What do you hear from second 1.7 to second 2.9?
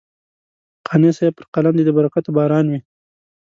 دې د برکتونو باران وي.